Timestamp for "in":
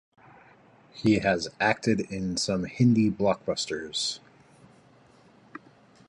2.11-2.35